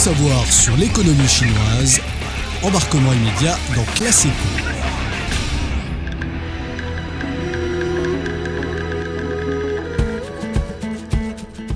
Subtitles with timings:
[0.00, 2.00] savoir sur l'économie chinoise.
[2.62, 4.26] Embarquement immédiat dans Classe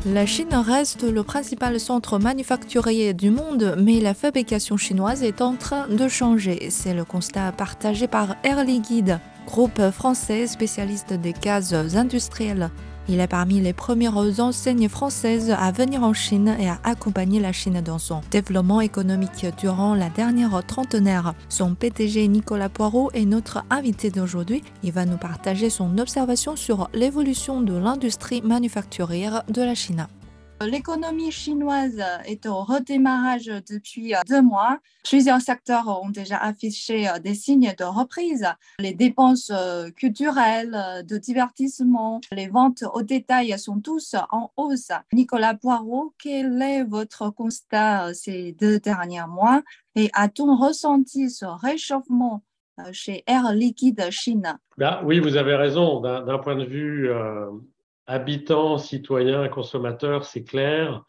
[0.06, 5.56] La Chine reste le principal centre manufacturier du monde, mais la fabrication chinoise est en
[5.56, 6.68] train de changer.
[6.70, 12.70] C'est le constat partagé par Air Liquide, groupe français spécialiste des gaz industriels.
[13.08, 17.52] Il est parmi les premières enseignes françaises à venir en Chine et à accompagner la
[17.52, 21.34] Chine dans son développement économique durant la dernière trentenaire.
[21.50, 24.62] Son PTG Nicolas Poirot est notre invité d'aujourd'hui.
[24.82, 30.06] Il va nous partager son observation sur l'évolution de l'industrie manufacturière de la Chine.
[30.66, 34.78] L'économie chinoise est au redémarrage depuis euh, deux mois.
[35.04, 38.46] Plusieurs secteurs ont déjà affiché euh, des signes de reprise.
[38.78, 44.92] Les dépenses euh, culturelles, de divertissement, les ventes au détail sont tous en hausse.
[45.12, 49.62] Nicolas Poirot, quel est votre constat ces deux derniers mois
[49.94, 52.42] et a-t-on ressenti ce réchauffement
[52.92, 54.58] chez Air Liquide Chine?
[54.78, 56.00] Ben, Oui, vous avez raison.
[56.00, 57.08] D'un point de vue
[58.06, 61.04] habitants, citoyens, consommateurs, c'est clair.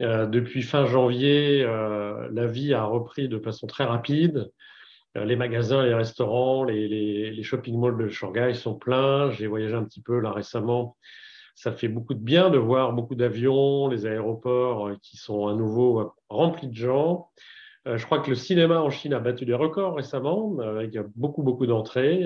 [0.00, 4.50] Euh, depuis fin janvier, euh, la vie a repris de façon très rapide.
[5.16, 9.30] Euh, les magasins, les restaurants, les, shopping malls de Shanghai sont pleins.
[9.32, 10.96] J'ai voyagé un petit peu là récemment.
[11.54, 16.14] Ça fait beaucoup de bien de voir beaucoup d'avions, les aéroports qui sont à nouveau
[16.28, 17.30] remplis de gens.
[17.84, 21.66] Je crois que le cinéma en Chine a battu des records récemment, avec beaucoup, beaucoup
[21.66, 22.22] d'entrées.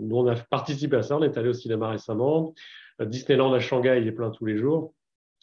[0.00, 2.54] Nous, on a participé à ça, on est allé au cinéma récemment.
[3.00, 4.94] Disneyland à Shanghai est plein tous les jours.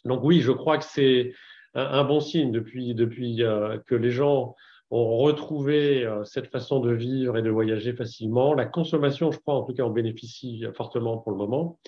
[0.04, 1.32] Donc oui, je crois que c'est
[1.74, 4.54] un, bon signe depuis, depuis euh, que les gens
[4.90, 8.54] ont retrouvé euh, cette façon de vivre et de voyager facilement.
[8.54, 11.78] La consommation, je crois, en tout cas, en bénéficie fortement pour le moment.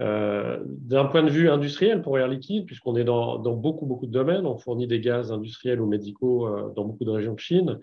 [0.00, 4.06] Euh, d'un point de vue industriel pour Air Liquide, puisqu'on est dans, dans, beaucoup, beaucoup
[4.06, 7.80] de domaines, on fournit des gaz industriels ou médicaux dans beaucoup de régions de Chine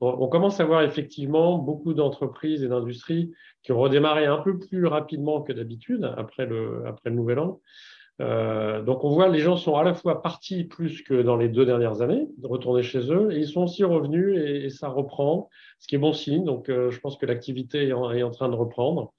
[0.00, 4.86] on commence à voir effectivement beaucoup d'entreprises et d'industries qui ont redémarré un peu plus
[4.86, 7.60] rapidement que d'habitude après le, nouvel an.
[8.20, 11.48] Euh, donc on voit les gens sont à la fois partis plus que dans les
[11.48, 15.50] deux dernières années, de retourner chez eux, et ils sont aussi revenus et, ça reprend,
[15.78, 16.44] ce qui est bon signe.
[16.44, 19.12] Donc euh, je pense que l'activité est, en train de reprendre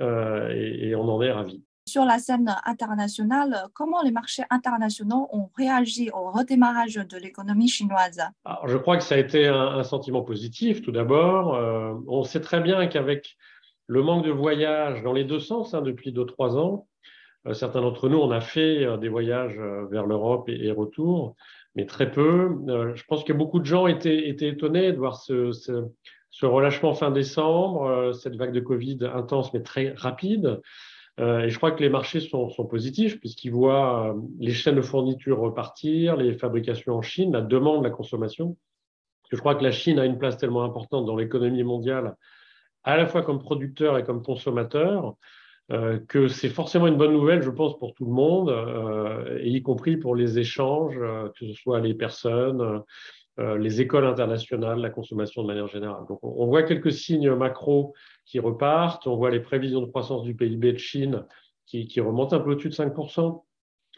[0.00, 5.28] euh, et, et on en est ravis sur la scène internationale, comment les marchés internationaux
[5.32, 8.22] ont réagi au redémarrage de l'économie chinoise?
[8.66, 11.54] Je crois que ça a été un, sentiment positif tout d'abord.
[11.54, 13.36] Euh, on sait très bien qu'avec
[13.88, 16.86] le manque de voyages dans les deux sens hein, depuis deux, trois ans,
[17.48, 19.58] euh, certains d'entre nous, on a fait euh, des voyages
[19.90, 21.34] vers l'Europe et, retour,
[21.74, 22.56] mais très peu.
[22.94, 28.36] je pense que beaucoup de gens étaient, étonnés de voir ce relâchement fin décembre, cette
[28.36, 30.60] vague de Covid intense mais très rapide.
[31.18, 34.82] Euh, et je crois que les marchés sont, positifs puisqu'ils voient euh, les chaînes de
[34.82, 38.56] fourniture repartir, les fabrications en Chine, la demande, la consommation.
[39.30, 42.16] Je crois que la Chine a une place tellement importante dans l'économie mondiale,
[42.84, 45.14] à la fois comme producteur et comme consommateur,
[45.70, 48.52] euh, que c'est forcément une bonne nouvelle, je pense, pour tout le monde,
[49.42, 52.82] y compris pour les échanges, que ce soit les personnes,
[53.38, 56.04] les écoles internationales, la consommation de manière générale.
[56.08, 57.94] Donc, on, voit quelques signes macro
[58.26, 59.06] qui repartent.
[59.06, 61.24] On voit les prévisions de croissance du PIB de Chine
[61.66, 63.42] qui, remontent un peu au-dessus de 5%,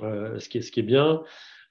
[0.03, 1.22] euh, ce, qui est, qui bien.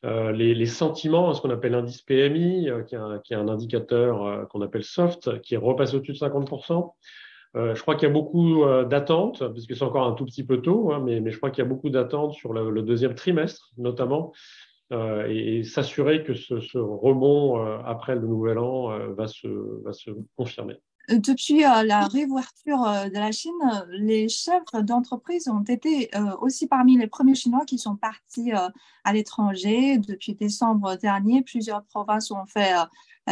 [0.04, 5.42] Euh, les, sentiments, ce qu'on appelle l'indice PMI, qui, est un, indicateur qu'on appelle soft,
[5.42, 6.92] qui est repassé au-dessus de 50%.
[7.54, 10.92] je crois qu'il y a beaucoup d'attentes, puisque c'est encore un tout petit peu tôt,
[10.92, 14.34] hein, mais, je crois qu'il y a beaucoup d'attentes sur le, deuxième trimestre, notamment,
[14.91, 19.47] euh, et, s'assurer que ce, ce rebond euh, après le nouvel an euh, va se,
[19.84, 20.75] va se confirmer.
[21.09, 23.51] Depuis la réouverture de la Chine,
[23.90, 26.09] les chefs d'entreprise ont été
[26.40, 29.97] aussi parmi les premiers Chinois qui sont partis à l'étranger.
[29.97, 32.74] Depuis décembre dernier, plusieurs provinces ont fait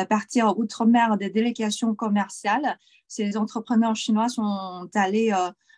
[0.09, 2.77] partir outre-mer des délégations commerciales.
[3.07, 5.31] Ces entrepreneurs chinois sont allés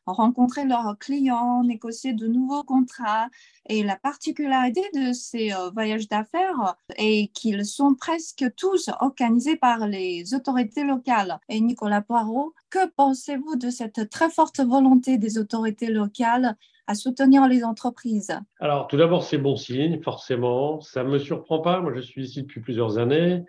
[0.05, 3.27] rencontrer leurs clients, négocier de nouveaux contrats.
[3.69, 9.87] Et la particularité de ces euh, voyages d'affaires est qu'ils sont presque tous organisés par
[9.87, 11.39] les autorités locales.
[11.49, 16.55] Et Nicolas Poirot, que pensez-vous de cette très forte volonté des autorités locales
[16.87, 18.37] à soutenir les entreprises?
[18.59, 20.81] Alors, tout d'abord, c'est bon signe, forcément.
[20.81, 21.79] Ça ne me surprend pas.
[21.79, 23.43] Moi, je suis ici depuis plusieurs années.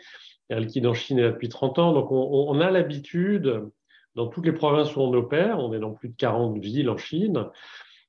[0.50, 1.92] Liquide en Chine depuis 30 ans.
[1.94, 3.70] Donc, on a l'habitude
[4.14, 6.96] dans toutes les provinces où on opère, on est dans plus de 40 villes en
[6.96, 7.46] Chine,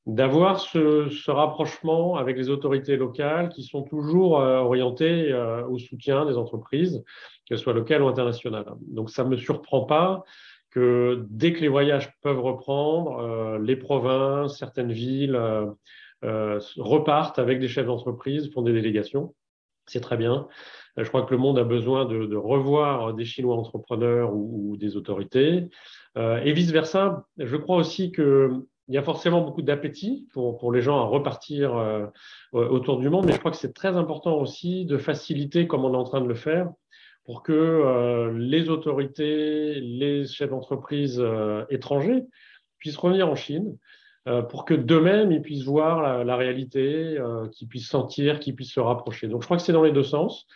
[0.05, 6.25] d'avoir ce, rapprochement avec les autorités locales qui sont toujours euh, orientées euh, au soutien
[6.25, 7.03] des entreprises,
[7.45, 8.65] qu'elles soient locales ou internationales.
[8.87, 10.23] Donc ça ne me surprend pas
[10.71, 15.39] que dès que les voyages peuvent reprendre, euh, les provinces, certaines villes
[16.21, 19.33] repartent avec des chefs d'entreprise, font des délégations.
[19.85, 20.47] C'est très bien.
[20.97, 25.69] Je crois que le monde a besoin de, revoir des Chinois entrepreneurs ou, des autorités.
[26.15, 31.05] et vice-versa, je crois aussi qu'il y a forcément beaucoup d'appétit pour, les gens à
[31.05, 31.73] repartir
[32.51, 35.93] autour du monde, mais je crois que c'est très important aussi de faciliter, comme on
[35.93, 36.69] est en train de le faire,
[37.25, 41.25] pour que les autorités, les chefs d'entreprise
[41.71, 42.23] étrangers
[42.77, 43.77] puissent revenir en Chine euh,
[44.49, 48.79] pour que d'eux-mêmes, ils puissent voir la, réalité, euh, qu'ils puissent sentir, qu'ils puissent se
[48.79, 49.27] rapprocher.
[49.27, 50.47] Donc, je crois que c'est dans les deux sens.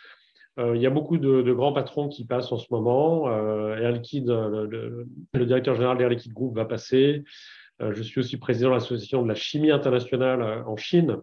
[0.58, 3.30] Euh, il y a beaucoup de, grands patrons qui passent en ce moment.
[3.30, 7.24] Air Liquide, le, directeur général d'Air Liquide Group va passer.
[7.80, 11.18] je suis aussi président de l'association de la chimie internationale en Chine.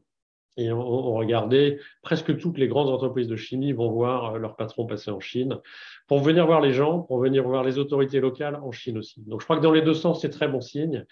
[0.57, 4.85] Et on, on, regardait presque toutes les grandes entreprises de chimie vont voir leurs patrons
[4.85, 5.57] passer en Chine
[6.07, 9.21] pour venir voir les gens, pour venir voir les autorités locales en Chine aussi.
[9.23, 11.05] Donc je crois que dans les deux sens, c'est très bon signe.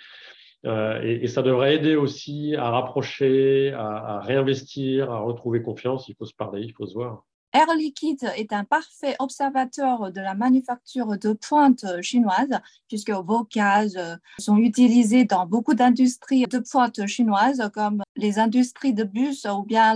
[0.66, 6.08] Euh, et, ça devrait aider aussi à rapprocher, à réinvestir, à retrouver confiance.
[6.08, 7.26] Il faut se parler, il faut se voir.
[7.54, 13.98] Air Liquide est un parfait observateur de la manufacture de pointe chinoise, puisque vos cases
[14.40, 19.96] sont utilisées dans beaucoup d'industries de pointe chinoises, comme les industries de bus ou bien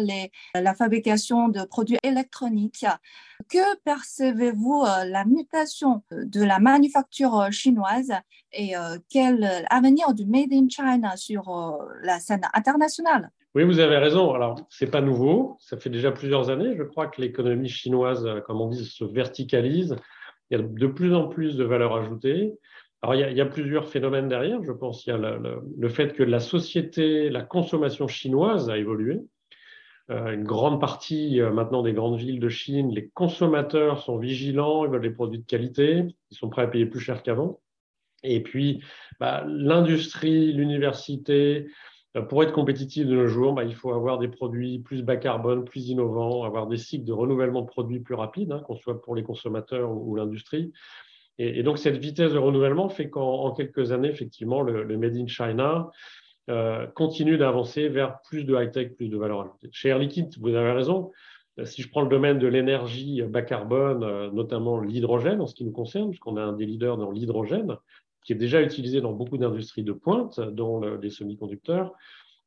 [0.54, 2.86] la fabrication de produits électroniques.
[3.50, 8.12] Que percevez-vous euh, la mutation de la manufacture chinoise
[8.52, 13.32] et euh, quel avenir du Made in China sur euh, la scène internationale?
[13.58, 14.36] Oui, vous avez raison.
[14.36, 15.58] Alors, c'est pas nouveau.
[15.60, 19.04] Ça fait déjà plusieurs années, je crois, que l'économie chinoise, euh, comme on dit, se
[19.04, 19.96] verticalise.
[20.52, 22.54] Il y a de plus en plus de valeur ajoutée.
[23.02, 24.62] Alors, il y, a, plusieurs phénomènes derrière.
[24.62, 29.22] Je pense qu'il y a le, fait que la société, la consommation chinoise a évolué.
[30.12, 34.86] Euh, une grande partie euh, maintenant des grandes villes de Chine, les consommateurs sont vigilants,
[34.86, 37.60] ils veulent des produits de qualité, ils sont prêts à payer plus cher qu'avant.
[38.22, 38.84] Et puis,
[39.20, 41.68] bah, l'industrie, l'université,
[42.22, 45.66] pour être compétitif de nos jours, bah, il faut avoir des produits plus bas carbone,
[45.66, 49.16] plus innovants, avoir des cycles de renouvellement de produits plus rapides, hein, qu'on soit pour
[49.16, 50.72] les consommateurs ou, l'industrie.
[51.40, 55.92] Et, donc, cette vitesse de renouvellement fait qu'en quelques années, effectivement, le, Made in China
[56.50, 59.70] euh, continue d'avancer vers plus de high-tech, plus de valeur ajoutée.
[59.72, 61.12] Chez Air Liquide, vous avez raison.
[61.60, 65.66] Euh, si je prends le domaine de l'énergie bas carbone, notamment l'hydrogène en ce qui
[65.66, 67.78] nous concerne, puisqu'on a un des leaders dans l'hydrogène,
[68.24, 71.94] qui est déjà utilisé dans beaucoup d'industries de pointe, dont les semi-conducteurs.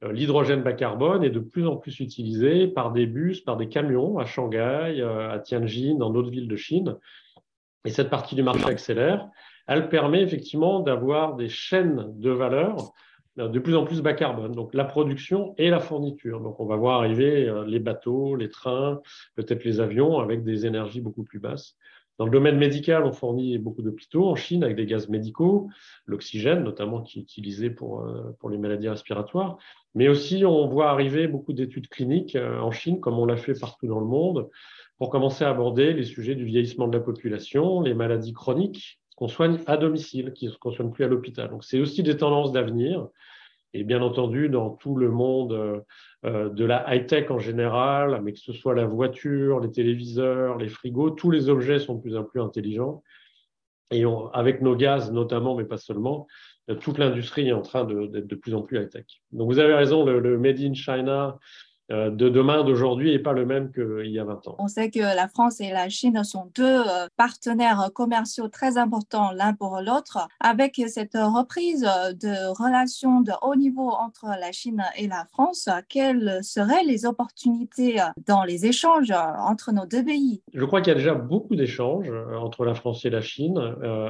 [0.02, 3.68] Euh, l'hydrogène bas carbone est de plus en plus utilisé par des bus, par des
[3.68, 6.96] camions à Shanghai, euh, à Tianjin, dans d'autres villes de Chine.
[7.84, 9.28] Et cette partie du marché accélère.
[9.66, 12.92] Elle permet effectivement d'avoir des chaînes de valeur
[13.38, 16.40] euh, de plus en plus bas carbone, donc la production et la fourniture.
[16.40, 19.00] Donc on va voir arriver les bateaux, les trains,
[19.36, 21.76] peut-être les avions avec des énergies beaucoup plus basses.
[22.20, 25.70] Dans le domaine médical, on fournit beaucoup d'hôpitaux en Chine avec des gaz médicaux,
[26.04, 29.56] l'oxygène notamment qui est utilisé pour, euh, les maladies respiratoires,
[29.94, 33.58] mais aussi on voit arriver beaucoup d'études cliniques euh, en Chine, comme on l'a fait
[33.58, 34.50] partout dans le monde,
[34.98, 39.28] pour commencer à aborder les sujets du vieillissement de la population, les maladies chroniques qu'on
[39.28, 41.48] soigne à domicile, qui ne soigne plus à l'hôpital.
[41.48, 43.08] Donc c'est aussi des tendances d'avenir.
[43.72, 45.80] Et bien entendu, dans tout le monde euh,
[46.24, 50.68] euh, de la high-tech en général, mais que ce soit la voiture, les téléviseurs, les
[50.68, 53.02] frigos, tous les objets sont de plus en plus intelligents.
[53.92, 56.28] Et avec nos gaz notamment, mais pas seulement,
[56.80, 59.04] toute l'industrie est en train d'être de, plus en plus high-tech.
[59.32, 61.36] Donc vous avez raison, le Made in China
[61.90, 64.56] de demain, d'aujourd'hui, n'est pas le même qu'il y a 20 ans.
[64.58, 69.32] On sait que la France et la Chine sont deux euh, partenaires commerciaux très importants
[69.32, 70.28] l'un pour l'autre.
[70.40, 76.40] Avec cette reprise de relations de haut niveau entre la Chine et la France, quelles
[76.42, 80.42] seraient les opportunités dans les échanges entre nos deux pays?
[80.54, 83.60] Je crois qu'il y a déjà beaucoup d'échanges euh, entre la France et la Chine.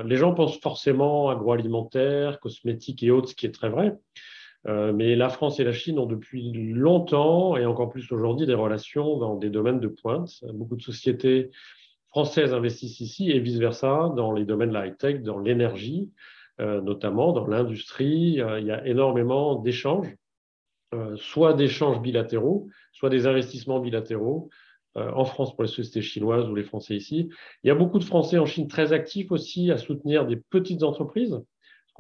[0.05, 3.97] Les gens pensent forcément agroalimentaire, cosmétiques et autres, ce qui est très vrai.
[4.67, 8.55] Euh, mais la France et la Chine ont depuis longtemps, et encore plus aujourd'hui, des
[8.55, 10.45] relations dans des domaines de pointe.
[10.53, 11.51] Beaucoup de sociétés
[12.09, 16.11] françaises investissent ici et vice-versa dans les domaines de la high-tech, dans l'énergie,
[16.61, 18.41] euh, notamment dans l'industrie.
[18.41, 20.15] Euh, il y a énormément d'échanges,
[21.17, 24.51] soit d'échanges bilatéraux, soit des investissements bilatéraux
[24.97, 27.29] en France pour les sociétés chinoises ou les Français ici.
[27.63, 30.83] Il y a beaucoup de Français en Chine très actifs aussi à soutenir des petites
[30.83, 31.41] entreprises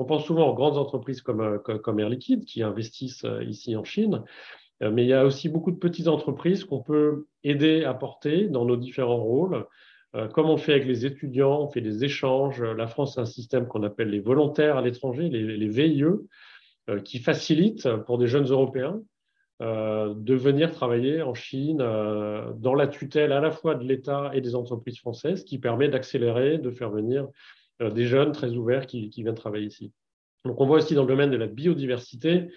[0.00, 3.84] on pense souvent aux grandes entreprises comme, euh, Air Liquide qui investissent euh, ici en
[3.84, 4.22] Chine,
[4.82, 8.48] euh, mais il y a aussi beaucoup de petites entreprises qu'on peut aider à porter
[8.48, 9.66] dans nos différents rôles.
[10.34, 12.60] Comme on fait avec les étudiants, on fait des échanges.
[12.60, 16.02] La France a un système qu'on appelle les volontaires à l'étranger, les, VIE,
[17.04, 19.00] qui facilite pour des jeunes Européens
[19.60, 24.56] de venir travailler en Chine dans la tutelle à la fois de l'État et des
[24.56, 27.28] entreprises françaises, qui permet d'accélérer, de faire venir
[27.88, 29.92] des jeunes très ouverts qui, viennent travailler ici.
[30.44, 32.50] Donc on voit aussi dans le domaine de la biodiversité,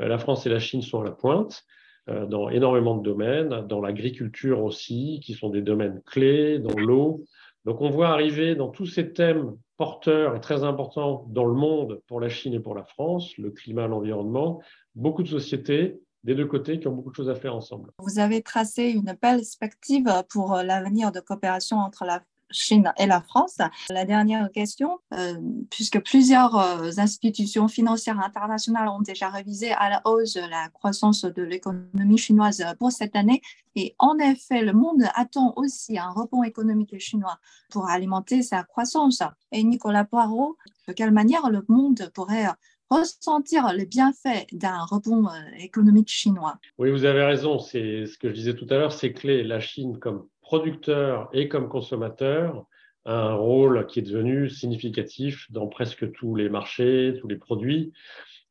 [0.00, 1.64] euh, la France et la Chine sont à la pointe.
[2.06, 7.24] dans énormément de domaines, dans l'agriculture aussi, qui sont des domaines clés, dans l'eau.
[7.64, 12.00] Donc on voit arriver dans tous ces thèmes porteurs et très importants dans le monde
[12.06, 14.60] pour la Chine et pour la France, le climat, l'environnement,
[14.94, 17.90] beaucoup de sociétés des deux côtés qui ont beaucoup de choses à faire ensemble.
[17.98, 23.58] Vous avez tracé une perspective pour l'avenir de coopération entre la Chine et la France.
[23.88, 25.34] La dernière question, euh,
[25.70, 31.42] puisque plusieurs euh, institutions financières internationales ont déjà révisé à la hausse la croissance de
[31.42, 33.40] l'économie chinoise pour cette année,
[33.76, 37.38] et en effet, le monde attend aussi un rebond économique chinois
[37.70, 39.22] pour alimenter sa croissance.
[39.52, 40.56] Et Nicolas Poirot,
[40.88, 42.48] de quelle manière le monde pourrait
[42.90, 46.58] ressentir les bienfaits d'un rebond euh, économique chinois?
[46.78, 47.58] Oui, vous avez raison.
[47.60, 49.44] C'est ce que je disais tout à l'heure, c'est clé.
[49.44, 52.66] La Chine, comme producteur et comme consommateur,
[53.04, 57.92] un rôle qui est devenu significatif dans presque tous les marchés, tous les produits,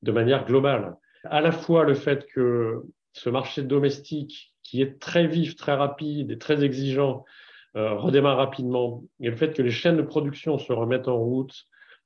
[0.01, 0.95] de manière globale.
[1.25, 6.31] À la fois le fait que ce marché domestique, qui est très vif, très rapide
[6.31, 7.25] et très exigeant,
[7.75, 11.65] euh, redémarre rapidement, et le fait que les chaînes de production se remettent en route,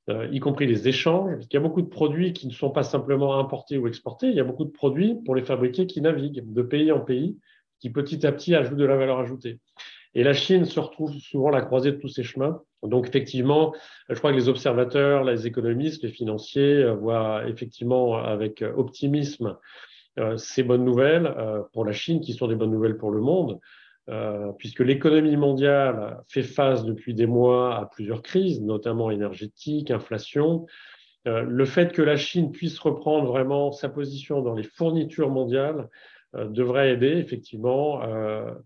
[0.09, 2.71] euh, y compris les échanges, parce qu'il y a beaucoup de produits qui ne sont
[2.71, 6.01] pas simplement importés ou exportés, il y a beaucoup de produits pour les fabriquer qui
[6.01, 7.37] naviguent de pays en pays,
[7.83, 9.59] qui petit à petit ajoutent de la valeur ajoutée.
[10.15, 12.61] Et la Chine se retrouve souvent à la croisée de tous ces chemins.
[12.81, 13.73] Donc effectivement,
[14.07, 19.57] je crois que les observateurs, les économistes, les financiers euh, voient effectivement avec optimisme
[20.17, 21.35] euh, ces bonnes nouvelles
[21.73, 23.59] pour la Chine, qui sont des bonnes nouvelles pour le monde.
[24.09, 30.65] Euh, puisque l'économie mondiale fait face depuis des mois à plusieurs crises, notamment énergétiques, inflation.
[31.25, 35.79] Euh, le fait que la Chine puisse reprendre vraiment sa position dans les fournitures mondiales
[35.79, 35.87] euh,
[36.33, 38.01] devrait aider, effectivement,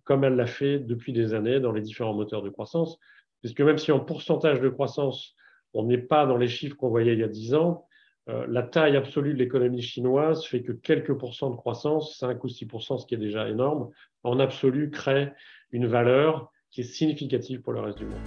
[0.04, 2.98] comme elle l'a fait depuis des années dans les différents moteurs de croissance,
[3.42, 5.36] puisque même si en pourcentage de croissance,
[5.74, 7.86] on n'est pas dans les chiffres qu'on voyait il y a 10 ans,
[8.28, 12.68] la taille absolue de l'économie chinoise fait que quelques pourcents de croissance, 5 ou 6
[13.00, 13.90] ce qui est déjà énorme,
[14.24, 15.32] en absolu crée
[15.72, 18.20] une valeur qui est significative pour le reste du monde.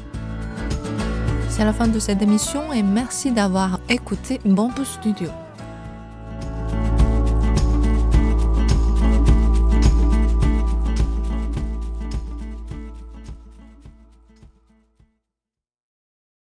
[1.49, 5.29] C'est la fin de cette émission et merci d'avoir écouté Bamboo Studio.